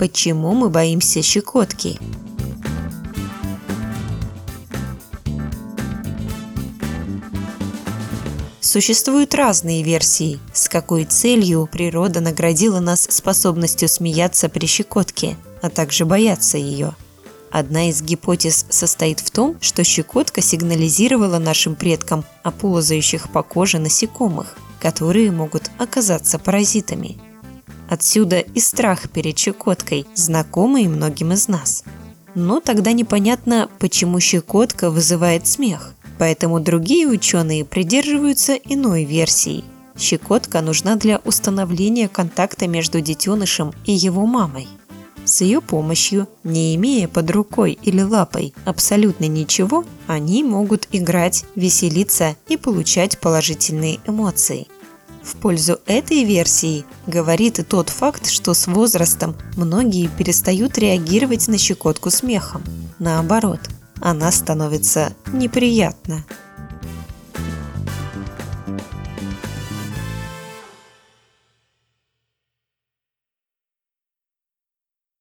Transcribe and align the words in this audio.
Почему 0.00 0.54
мы 0.54 0.70
боимся 0.70 1.20
щекотки? 1.20 1.98
Существуют 8.62 9.34
разные 9.34 9.82
версии, 9.82 10.40
с 10.54 10.70
какой 10.70 11.04
целью 11.04 11.68
природа 11.70 12.20
наградила 12.22 12.80
нас 12.80 13.08
способностью 13.10 13.90
смеяться 13.90 14.48
при 14.48 14.64
щекотке, 14.64 15.36
а 15.60 15.68
также 15.68 16.06
бояться 16.06 16.56
ее. 16.56 16.94
Одна 17.50 17.90
из 17.90 18.00
гипотез 18.00 18.64
состоит 18.70 19.20
в 19.20 19.30
том, 19.30 19.58
что 19.60 19.84
щекотка 19.84 20.40
сигнализировала 20.40 21.38
нашим 21.38 21.74
предкам 21.74 22.24
о 22.42 22.52
ползающих 22.52 23.30
по 23.30 23.42
коже 23.42 23.78
насекомых, 23.78 24.56
которые 24.80 25.30
могут 25.30 25.70
оказаться 25.76 26.38
паразитами. 26.38 27.20
Отсюда 27.90 28.38
и 28.38 28.60
страх 28.60 29.10
перед 29.10 29.38
щекоткой, 29.38 30.06
знакомый 30.14 30.88
многим 30.88 31.32
из 31.32 31.48
нас. 31.48 31.84
Но 32.34 32.60
тогда 32.60 32.92
непонятно, 32.92 33.68
почему 33.78 34.18
щекотка 34.20 34.90
вызывает 34.90 35.46
смех– 35.46 35.92
Поэтому 36.20 36.60
другие 36.60 37.08
ученые 37.08 37.64
придерживаются 37.64 38.52
иной 38.52 39.04
версии. 39.04 39.64
Щекотка 39.98 40.60
нужна 40.60 40.96
для 40.96 41.18
установления 41.24 42.10
контакта 42.10 42.68
между 42.68 43.00
детенышем 43.00 43.72
и 43.86 43.92
его 43.92 44.26
мамой. 44.26 44.68
С 45.24 45.40
ее 45.40 45.62
помощью, 45.62 46.28
не 46.44 46.76
имея 46.76 47.08
под 47.08 47.30
рукой 47.30 47.78
или 47.82 48.02
лапой 48.02 48.52
абсолютно 48.66 49.28
ничего, 49.28 49.86
они 50.06 50.44
могут 50.44 50.88
играть, 50.92 51.46
веселиться 51.54 52.36
и 52.48 52.58
получать 52.58 53.18
положительные 53.18 53.98
эмоции. 54.06 54.66
В 55.22 55.36
пользу 55.36 55.78
этой 55.86 56.24
версии 56.24 56.84
говорит 57.06 57.58
и 57.58 57.62
тот 57.62 57.88
факт, 57.88 58.28
что 58.28 58.54
с 58.54 58.66
возрастом 58.66 59.36
многие 59.56 60.08
перестают 60.08 60.78
реагировать 60.78 61.48
на 61.48 61.58
щекотку 61.58 62.10
смехом. 62.10 62.62
Наоборот– 62.98 63.60
она 64.00 64.32
становится 64.32 65.12
неприятна. 65.32 66.24